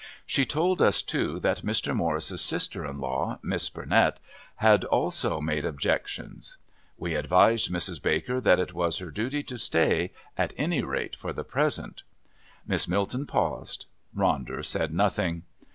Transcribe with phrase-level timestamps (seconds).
[0.25, 1.95] She told us, too, that Mr.
[1.95, 4.17] Morris's sister in law, Miss Burnett,
[4.55, 6.57] had also made objections.
[6.97, 8.01] We advised Mrs.
[8.01, 12.01] Baker that it was her duty to stay, at any rate for the present."
[12.65, 13.85] Miss Milton paused.
[14.17, 15.43] Ronder said nothing.